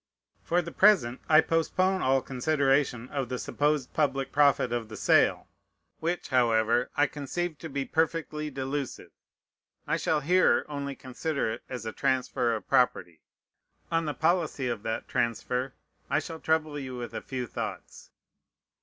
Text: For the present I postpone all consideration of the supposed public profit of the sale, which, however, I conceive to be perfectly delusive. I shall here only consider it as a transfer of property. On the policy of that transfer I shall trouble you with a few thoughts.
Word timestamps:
For 0.41 0.63
the 0.63 0.71
present 0.71 1.21
I 1.29 1.41
postpone 1.41 2.01
all 2.01 2.23
consideration 2.23 3.07
of 3.09 3.29
the 3.29 3.37
supposed 3.37 3.93
public 3.93 4.31
profit 4.31 4.71
of 4.73 4.89
the 4.89 4.97
sale, 4.97 5.47
which, 5.99 6.29
however, 6.29 6.89
I 6.97 7.05
conceive 7.05 7.59
to 7.59 7.69
be 7.69 7.85
perfectly 7.85 8.49
delusive. 8.49 9.11
I 9.85 9.97
shall 9.97 10.21
here 10.21 10.65
only 10.67 10.95
consider 10.95 11.51
it 11.51 11.61
as 11.69 11.85
a 11.85 11.91
transfer 11.93 12.55
of 12.55 12.67
property. 12.67 13.21
On 13.91 14.05
the 14.05 14.15
policy 14.15 14.67
of 14.67 14.81
that 14.81 15.07
transfer 15.07 15.75
I 16.09 16.17
shall 16.17 16.39
trouble 16.39 16.79
you 16.79 16.95
with 16.95 17.13
a 17.13 17.21
few 17.21 17.45
thoughts. 17.45 18.09